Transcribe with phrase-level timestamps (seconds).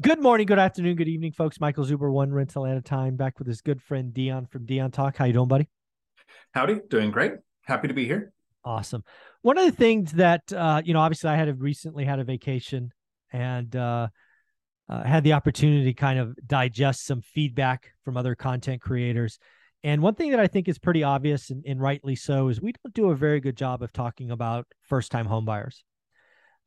[0.00, 1.60] Good morning, good afternoon, good evening, folks.
[1.60, 4.90] Michael Zuber, one rental at a time, back with his good friend Dion from Dion
[4.90, 5.18] Talk.
[5.18, 5.68] How you doing, buddy?
[6.52, 7.32] Howdy, doing great.
[7.64, 8.32] Happy to be here.
[8.64, 9.04] Awesome.
[9.42, 12.24] One of the things that uh, you know, obviously, I had a, recently had a
[12.24, 12.92] vacation
[13.30, 14.08] and uh,
[14.88, 19.38] uh, had the opportunity to kind of digest some feedback from other content creators.
[19.84, 22.72] And one thing that I think is pretty obvious and, and rightly so is we
[22.72, 25.82] don't do a very good job of talking about first-time homebuyers.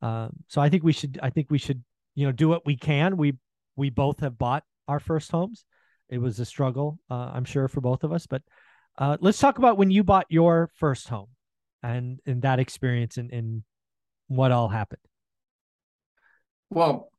[0.03, 1.19] Um, so I think we should.
[1.23, 1.83] I think we should
[2.15, 3.17] you know do what we can.
[3.17, 3.37] We
[3.75, 5.65] we both have bought our first homes.
[6.09, 8.43] It was a struggle uh, i'm sure for both of us but
[8.99, 11.29] uh, let's talk about when you bought your first home
[11.81, 13.63] and and that experience and, and
[14.27, 15.01] what all happened.
[16.69, 17.09] Well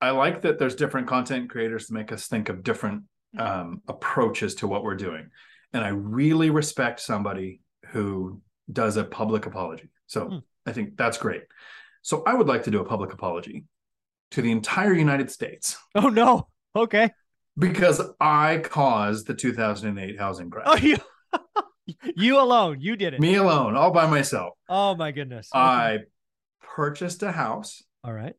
[0.00, 3.04] i like that there's different content creators to make us think of different
[3.38, 5.30] um, approaches to what we're doing.
[5.72, 8.40] And i really respect somebody who
[8.72, 9.90] does a public apology.
[10.06, 10.38] So hmm.
[10.66, 11.42] i think that's great.
[12.02, 13.64] So i would like to do a public apology
[14.32, 15.76] to the entire United States.
[15.94, 16.48] Oh no.
[16.76, 17.10] Okay.
[17.56, 20.64] Because I caused the 2008 housing crash.
[20.66, 20.96] Oh, you
[22.16, 22.80] you alone.
[22.80, 23.20] You did it.
[23.20, 24.54] Me alone, all by myself.
[24.68, 25.48] Oh my goodness.
[25.54, 25.62] Okay.
[25.62, 25.98] I
[26.74, 27.82] purchased a house.
[28.02, 28.34] All right.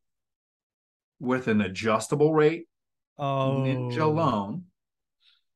[1.19, 2.67] With an adjustable rate
[3.17, 3.63] oh.
[3.65, 4.63] ninja loan.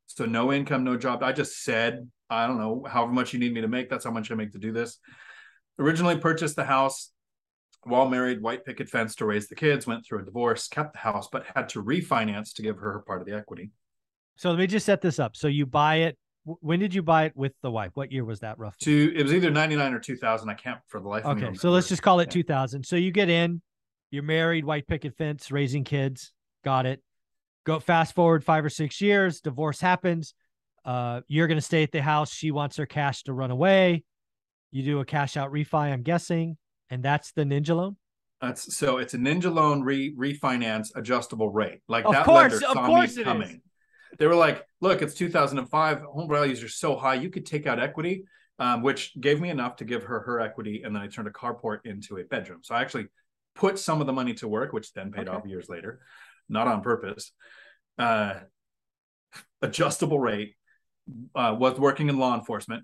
[0.07, 1.23] So no income, no job.
[1.23, 4.11] I just said, I don't know, however much you need me to make, that's how
[4.11, 4.97] much I make to do this.
[5.77, 7.11] Originally purchased the house
[7.83, 10.99] while married, white picket fence to raise the kids, went through a divorce, kept the
[10.99, 13.71] house, but had to refinance to give her her part of the equity.
[14.35, 15.35] So let me just set this up.
[15.35, 16.17] So you buy it.
[16.45, 17.91] When did you buy it with the wife?
[17.93, 18.77] What year was that roughly?
[18.85, 20.49] To it was either 99 or 2000.
[20.49, 21.47] I can't for the life okay, of me.
[21.49, 21.57] Okay.
[21.57, 22.41] so let's just call it yeah.
[22.41, 22.85] 2000.
[22.85, 23.61] So you get in,
[24.11, 26.31] you're married, white picket fence, raising kids.
[26.63, 27.01] Got it.
[27.65, 30.33] Go fast forward five or six years, divorce happens.
[30.85, 32.31] Uh, you're going to stay at the house.
[32.31, 34.03] She wants her cash to run away.
[34.71, 36.57] You do a cash out refi, I'm guessing
[36.89, 37.97] and that's the ninja loan?
[38.41, 41.81] That's so it's a ninja loan re refinance adjustable rate.
[41.87, 43.49] Like of that course, lender of saw course me coming.
[43.49, 44.17] Is.
[44.17, 47.79] they were like look it's 2005 home values are so high you could take out
[47.79, 48.23] equity
[48.57, 51.31] um, which gave me enough to give her her equity and then i turned a
[51.31, 52.59] carport into a bedroom.
[52.63, 53.07] So i actually
[53.55, 55.37] put some of the money to work which then paid okay.
[55.37, 55.99] off years later
[56.49, 57.31] not on purpose.
[57.97, 58.35] Uh,
[59.61, 60.55] adjustable rate
[61.35, 62.83] uh, was working in law enforcement.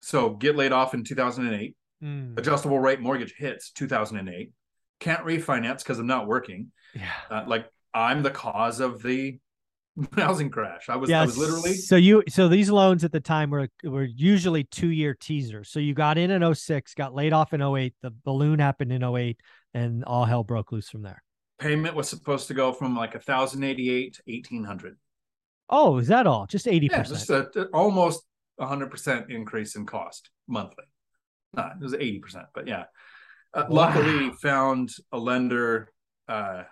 [0.00, 2.38] So get laid off in 2008 Mm.
[2.38, 4.52] Adjustable rate mortgage hits 2008.
[5.00, 6.72] Can't refinance because I'm not working.
[6.94, 7.10] Yeah.
[7.30, 9.38] Uh, like I'm the cause of the
[10.16, 10.88] housing crash.
[10.88, 11.22] I was, yes.
[11.22, 11.74] I was literally.
[11.74, 15.70] So you, so these loans at the time were were usually two year teasers.
[15.70, 17.94] So you got in in 06, got laid off in 08.
[18.02, 19.40] The balloon happened in 08,
[19.74, 21.22] and all hell broke loose from there.
[21.58, 24.96] Payment was supposed to go from like 1,088 to 1,800.
[25.68, 26.46] Oh, is that all?
[26.46, 26.90] Just 80%?
[26.90, 28.22] Yeah, just a, almost
[28.58, 30.84] 100% increase in cost monthly.
[31.54, 32.84] No, it was 80%, but yeah.
[33.52, 33.76] Uh, wow.
[33.86, 35.92] Luckily, found a lender,
[36.28, 36.62] uh,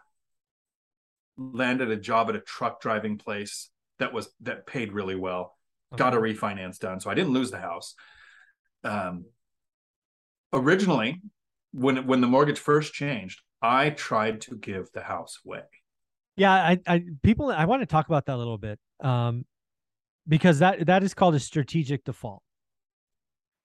[1.37, 5.57] landed a job at a truck driving place that was that paid really well.
[5.93, 5.99] Okay.
[5.99, 7.95] Got a refinance done, so I didn't lose the house.
[8.85, 9.25] Um,
[10.53, 11.21] originally,
[11.73, 15.63] when when the mortgage first changed, I tried to give the house away.
[16.37, 19.45] Yeah, I, I people I want to talk about that a little bit, um,
[20.29, 22.43] because that that is called a strategic default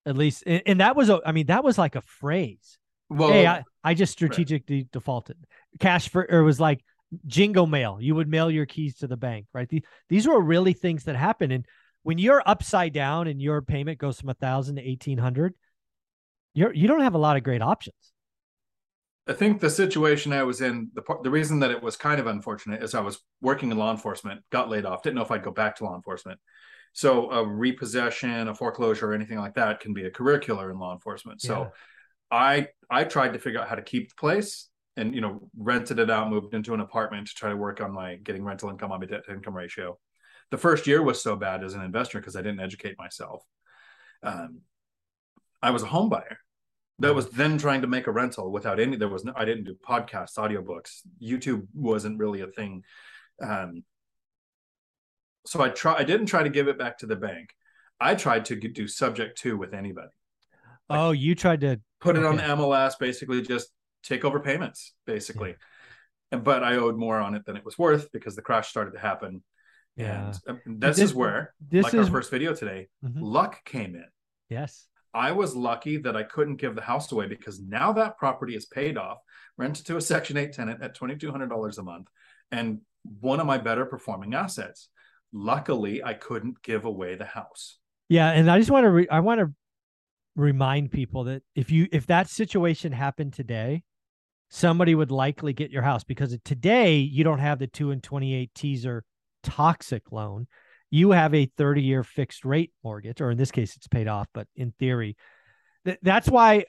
[0.06, 2.78] at least and, and that was a, I mean that was like a phrase.
[3.10, 4.92] Well hey i, I just strategically right.
[4.92, 5.38] defaulted.
[5.80, 6.84] Cash for or was like
[7.28, 7.98] jingle mail.
[8.00, 9.70] You would mail your keys to the bank right?
[9.70, 11.52] These, these were really things that happen.
[11.52, 11.66] And
[12.04, 15.54] when you're upside down and your payment goes from a thousand to eighteen hundred
[16.54, 18.14] you're you don't have a lot of great options.
[19.26, 22.28] I think the situation I was in, the the reason that it was kind of
[22.28, 25.44] unfortunate is I was working in law enforcement, got laid off, didn't know if I'd
[25.44, 26.40] go back to law enforcement.
[26.94, 30.80] So a repossession, a foreclosure, or anything like that can be a career killer in
[30.80, 31.42] law enforcement.
[31.42, 31.70] So yeah.
[32.32, 36.00] I I tried to figure out how to keep the place and you know rented
[36.00, 38.92] it out, moved into an apartment to try to work on my getting rental income
[38.92, 39.98] on my debt to income ratio.
[40.52, 43.44] The first year was so bad as an investor because I didn't educate myself.
[44.22, 44.62] Um,
[45.64, 46.38] I was a home buyer
[47.00, 49.64] that was then trying to make a rental without any there was no i didn't
[49.64, 52.84] do podcasts audiobooks youtube wasn't really a thing
[53.42, 53.84] um,
[55.46, 55.96] so I try.
[55.96, 57.50] I didn't try to give it back to the bank.
[58.00, 60.12] I tried to do subject to with anybody.
[60.90, 63.70] Like oh, you tried to put it on MLS, basically just
[64.04, 65.56] take over payments, basically.
[66.32, 66.40] Yeah.
[66.40, 69.00] But I owed more on it than it was worth because the crash started to
[69.00, 69.44] happen.
[69.96, 72.08] Yeah, and um, this, this, is where, this like is...
[72.08, 73.22] our first video today, mm-hmm.
[73.22, 74.08] luck came in.
[74.50, 78.56] Yes, I was lucky that I couldn't give the house away because now that property
[78.56, 79.20] is paid off,
[79.58, 82.08] rented to a Section 8 tenant at $2,200 a month,
[82.52, 82.82] and
[83.22, 84.90] one of my better performing assets
[85.34, 87.78] luckily i couldn't give away the house
[88.08, 89.52] yeah and i just want to re- i want to
[90.36, 93.84] remind people that if you if that situation happened today
[94.54, 98.54] somebody would likely get your house because today you don't have the 2 and 28
[98.54, 99.04] teaser
[99.42, 100.46] toxic loan.
[100.92, 104.28] You have a 30 year fixed rate mortgage, or in this case, it's paid off,
[104.32, 105.18] but in theory,
[105.86, 106.66] th- that's why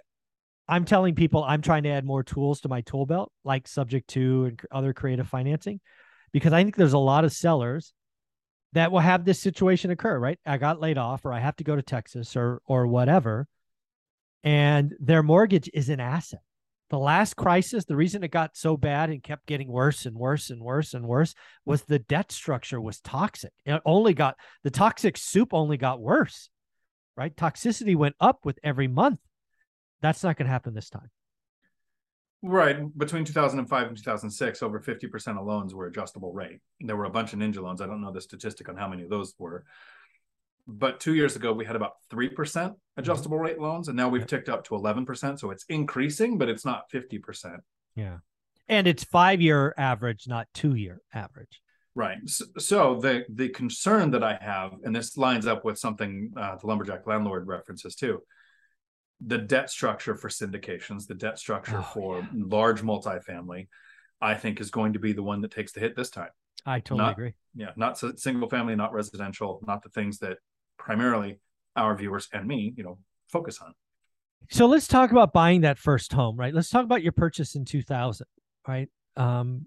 [0.66, 4.08] I'm telling people I'm trying to add more tools to my tool belt, like subject
[4.10, 5.80] to and other creative financing,
[6.32, 7.92] because I think there's a lot of sellers
[8.74, 10.38] that will have this situation occur, right?
[10.44, 13.46] I got laid off or I have to go to Texas or or whatever.
[14.42, 16.40] And their mortgage is an asset.
[16.90, 20.50] The last crisis, the reason it got so bad and kept getting worse and worse
[20.50, 21.34] and worse and worse
[21.64, 23.52] was the debt structure was toxic.
[23.64, 26.50] It only got the toxic soup only got worse,
[27.16, 27.34] right?
[27.34, 29.20] Toxicity went up with every month.
[30.02, 31.10] That's not going to happen this time.
[32.46, 32.76] Right.
[32.98, 36.58] Between 2005 and 2006, over 50% of loans were adjustable rate.
[36.78, 37.80] There were a bunch of ninja loans.
[37.80, 39.64] I don't know the statistic on how many of those were.
[40.66, 42.74] But two years ago, we had about 3% mm-hmm.
[42.98, 45.38] adjustable rate loans, and now we've ticked up to 11%.
[45.38, 47.60] So it's increasing, but it's not 50%.
[47.96, 48.18] Yeah.
[48.68, 51.62] And it's five year average, not two year average.
[51.94, 52.18] Right.
[52.26, 56.56] So, so, the the concern that I have, and this lines up with something uh,
[56.56, 58.20] the lumberjack landlord references too,
[59.20, 62.26] the debt structure for syndications, the debt structure oh, for yeah.
[62.34, 63.68] large multifamily,
[64.20, 66.30] I think is going to be the one that takes the hit this time.
[66.66, 67.34] I totally not, agree.
[67.54, 70.38] Yeah, not single family, not residential, not the things that
[70.78, 71.40] primarily
[71.76, 72.98] our viewers and me, you know,
[73.30, 73.74] focus on.
[74.50, 76.54] So let's talk about buying that first home, right?
[76.54, 78.26] Let's talk about your purchase in 2000,
[78.66, 78.88] right?
[79.16, 79.66] Um,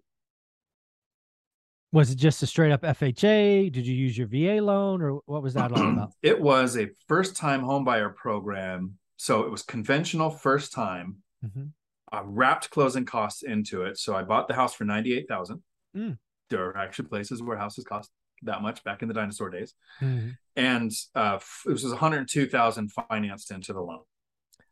[1.92, 3.72] was it just a straight up FHA?
[3.72, 6.12] Did you use your VA loan or what was that all about?
[6.22, 11.18] It was a first time homebuyer program so it was conventional first time.
[11.46, 11.66] Mm-hmm.
[12.12, 13.98] I wrapped closing costs into it.
[13.98, 15.62] So I bought the house for ninety eight thousand.
[15.96, 16.18] Mm.
[16.50, 18.10] There are actually places where houses cost
[18.44, 20.30] that much back in the dinosaur days, mm-hmm.
[20.56, 24.02] and uh, it was one hundred two thousand financed into the loan.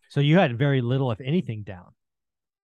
[0.09, 1.91] So you had very little, if anything, down.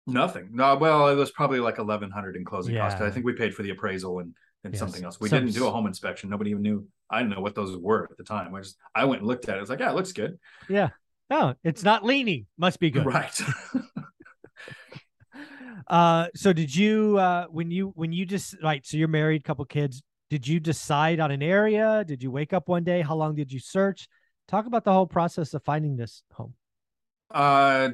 [0.08, 0.50] Nothing.
[0.52, 2.82] No, well, it was probably like eleven hundred in closing yeah.
[2.82, 3.02] costs.
[3.02, 4.80] I think we paid for the appraisal and and yes.
[4.80, 5.20] something else.
[5.20, 5.40] We Some...
[5.40, 6.30] didn't do a home inspection.
[6.30, 6.88] Nobody even knew.
[7.10, 8.56] I didn't know what those were at the time.
[8.56, 9.58] I just I went and looked at it.
[9.58, 10.40] I was like, yeah, it looks good.
[10.70, 10.90] Yeah.
[11.32, 12.46] Oh, it's not leaning.
[12.58, 13.06] Must be good.
[13.06, 13.42] Right.
[15.88, 19.66] uh so did you uh when you when you just right so you're married couple
[19.66, 23.36] kids did you decide on an area did you wake up one day how long
[23.36, 24.08] did you search
[24.48, 26.54] talk about the whole process of finding this home
[27.32, 27.90] uh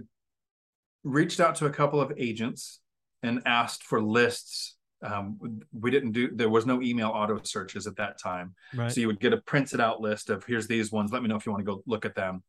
[1.04, 2.82] reached out to a couple of agents
[3.24, 7.96] and asked for lists um, we didn't do there was no email auto searches at
[7.98, 8.92] that time right.
[8.92, 11.36] so you would get a printed out list of here's these ones let me know
[11.36, 12.44] if you want to go look at them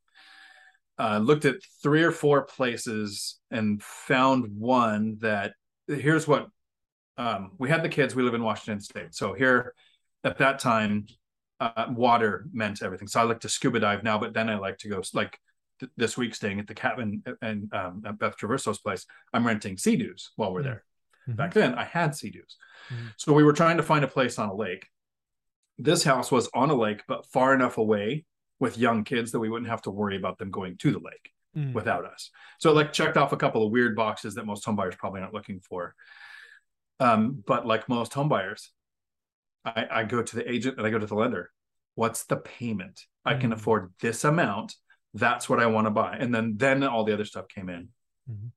[0.98, 5.54] uh, looked at three or four places and found one that
[5.86, 6.48] here's what
[7.16, 8.14] um, we had the kids.
[8.14, 9.74] We live in Washington State, so here
[10.24, 11.06] at that time,
[11.60, 13.08] uh, water meant everything.
[13.08, 15.38] So I like to scuba dive now, but then I like to go like
[15.80, 19.06] th- this week staying at the cabin and um, at Beth Traverso's place.
[19.32, 20.68] I'm renting Sea-Doos while we're mm-hmm.
[20.68, 20.84] there.
[21.28, 21.36] Mm-hmm.
[21.36, 22.56] Back then, I had Sea-Doos,
[22.92, 23.06] mm-hmm.
[23.16, 24.86] so we were trying to find a place on a lake.
[25.78, 28.24] This house was on a lake, but far enough away
[28.60, 31.30] with young kids that we wouldn't have to worry about them going to the lake
[31.56, 31.72] mm.
[31.72, 32.30] without us.
[32.58, 35.60] So like checked off a couple of weird boxes that most homebuyers probably aren't looking
[35.60, 35.94] for.
[37.00, 38.68] Um, but like most homebuyers,
[39.64, 41.50] I, I go to the agent and I go to the lender.
[41.94, 43.00] What's the payment?
[43.26, 43.32] Mm.
[43.32, 43.54] I can mm.
[43.54, 44.74] afford this amount.
[45.14, 46.16] That's what I want to buy.
[46.18, 47.88] And then then all the other stuff came in.
[48.30, 48.48] Mm-hmm.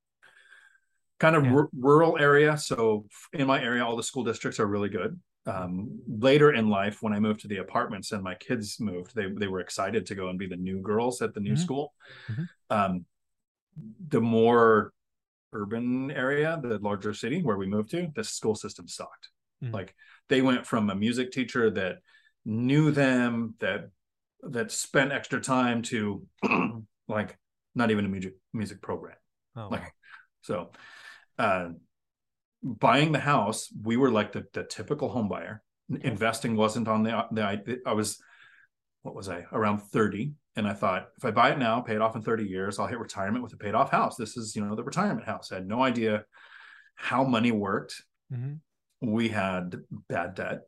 [1.19, 1.53] Kind of yeah.
[1.53, 2.57] r- rural area.
[2.57, 7.01] So in my area, all the school districts are really good um, later in life
[7.01, 10.15] when i moved to the apartments and my kids moved they, they were excited to
[10.15, 11.61] go and be the new girls at the new mm-hmm.
[11.61, 11.93] school
[12.29, 12.43] mm-hmm.
[12.69, 13.05] Um,
[14.07, 14.93] the more
[15.53, 19.29] urban area the larger city where we moved to the school system sucked
[19.63, 19.73] mm-hmm.
[19.73, 19.95] like
[20.29, 21.97] they went from a music teacher that
[22.45, 23.89] knew them that
[24.43, 26.25] that spent extra time to
[27.07, 27.37] like
[27.75, 29.17] not even a music music program
[29.55, 29.89] oh, like wow.
[30.41, 30.71] so
[31.37, 31.69] uh
[32.63, 35.63] buying the house, we were like the, the typical home buyer.
[36.01, 38.21] Investing wasn't on the, the, I was,
[39.01, 40.33] what was I, around 30.
[40.55, 42.87] And I thought, if I buy it now, pay it off in 30 years, I'll
[42.87, 44.15] hit retirement with a paid off house.
[44.15, 45.51] This is, you know, the retirement house.
[45.51, 46.25] I had no idea
[46.95, 48.01] how money worked.
[48.31, 48.55] Mm-hmm.
[49.09, 49.77] We had
[50.09, 50.61] bad debt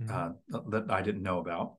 [0.00, 0.56] mm-hmm.
[0.56, 1.74] uh, that I didn't know about.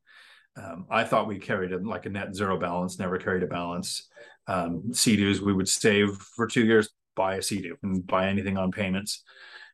[0.58, 4.10] Um, I thought we carried a, like a net zero balance, never carried a balance.
[4.48, 8.72] Um, Sea-Doos, we would save for two years, buy a Sea-Doo and buy anything on
[8.72, 9.24] payments.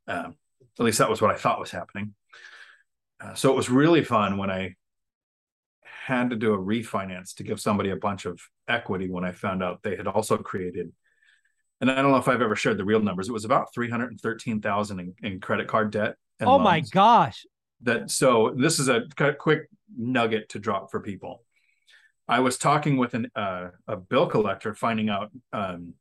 [0.07, 0.35] Um,
[0.79, 2.13] at least that was what I thought was happening.
[3.19, 4.75] Uh, so it was really fun when I
[5.83, 9.63] had to do a refinance to give somebody a bunch of equity when I found
[9.63, 10.91] out they had also created.
[11.81, 13.27] And I don't know if I've ever shared the real numbers.
[13.27, 16.15] It was about three hundred and thirteen thousand in, in credit card debt.
[16.41, 17.45] oh my gosh!
[17.81, 19.03] That so this is a
[19.37, 21.43] quick nugget to drop for people.
[22.27, 25.93] I was talking with an uh, a bill collector, finding out um,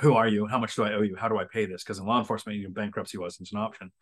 [0.00, 0.46] who are you?
[0.46, 1.16] How much do I owe you?
[1.16, 1.82] How do I pay this?
[1.82, 3.92] Because in law enforcement, you know, bankruptcy wasn't an option.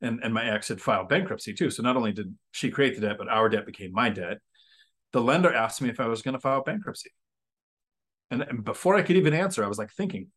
[0.00, 1.70] And and my ex had filed bankruptcy too.
[1.70, 4.38] So not only did she create the debt, but our debt became my debt.
[5.12, 7.10] The lender asked me if I was going to file bankruptcy.
[8.30, 10.28] And, and before I could even answer, I was like thinking,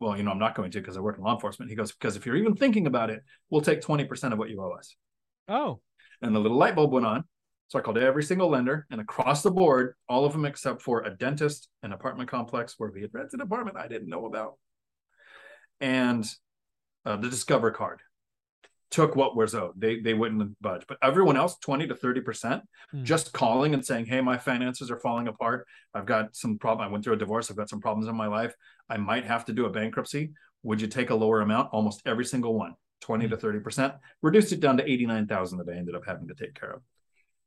[0.00, 1.70] well, you know, I'm not going to because I work in law enforcement.
[1.70, 4.60] He goes, because if you're even thinking about it, we'll take 20% of what you
[4.62, 4.94] owe us.
[5.48, 5.80] Oh.
[6.20, 7.24] And the little light bulb went on.
[7.72, 11.04] So I called every single lender and across the board, all of them except for
[11.04, 14.58] a dentist, an apartment complex where we had rented an apartment I didn't know about,
[15.80, 16.22] and
[17.06, 18.00] uh, the Discover card
[18.90, 19.72] took what was owed.
[19.80, 20.84] They they wouldn't budge.
[20.86, 23.04] But everyone else, 20 to 30 percent, hmm.
[23.04, 25.66] just calling and saying, Hey, my finances are falling apart.
[25.94, 26.86] I've got some problem.
[26.86, 27.50] I went through a divorce.
[27.50, 28.54] I've got some problems in my life.
[28.90, 30.34] I might have to do a bankruptcy.
[30.62, 31.70] Would you take a lower amount?
[31.72, 33.30] Almost every single one, 20 hmm.
[33.30, 33.94] to 30 percent.
[34.20, 36.82] Reduced it down to 89,000 that I ended up having to take care of.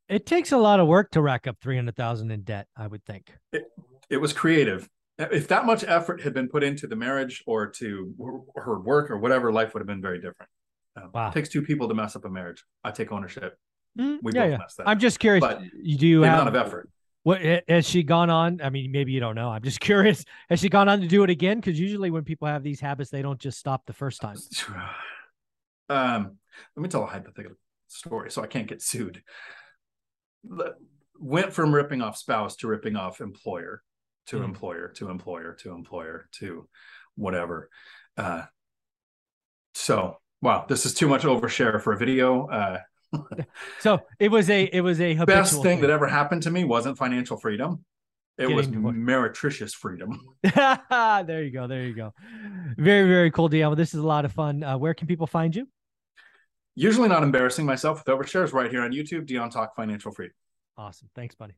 [0.08, 3.32] It takes a lot of work to rack up 300,000 in debt, I would think.
[3.52, 3.64] It,
[4.08, 4.88] it was creative.
[5.18, 8.14] If that much effort had been put into the marriage or to
[8.54, 10.50] her work or whatever, life would have been very different.
[10.96, 11.28] Um, wow.
[11.28, 12.64] It takes two people to mess up a marriage.
[12.84, 13.56] I take ownership.
[13.98, 14.58] Mm, we yeah, both yeah.
[14.58, 14.88] messed that.
[14.88, 15.40] I'm just curious.
[15.40, 16.90] But do you the have amount of effort?
[17.22, 18.60] What has she gone on?
[18.62, 19.48] I mean, maybe you don't know.
[19.48, 20.24] I'm just curious.
[20.48, 21.58] Has she gone on to do it again?
[21.58, 24.36] Because usually when people have these habits, they don't just stop the first time.
[25.88, 26.38] Um,
[26.74, 29.22] let me tell a hypothetical story so I can't get sued.
[31.18, 33.82] Went from ripping off spouse to ripping off employer
[34.26, 34.44] to mm.
[34.44, 36.68] employer to employer to employer to
[37.14, 37.70] whatever.
[38.16, 38.42] Uh,
[39.74, 42.46] so wow, this is too much overshare for a video.
[42.48, 42.78] Uh,
[43.80, 46.64] so it was a it was a best thing, thing, that ever happened to me
[46.64, 47.84] wasn't financial freedom.
[48.38, 50.20] It was meretricious freedom.
[50.42, 51.66] there you go.
[51.66, 52.12] There you go.
[52.76, 53.70] Very very cool, Dion.
[53.70, 54.62] Well, this is a lot of fun.
[54.62, 55.66] Uh, where can people find you?
[56.76, 59.26] Usually not embarrassing myself with overshares right here on YouTube.
[59.26, 60.34] Dion Talk Financial Freedom.
[60.76, 61.08] Awesome.
[61.14, 61.54] Thanks, buddy.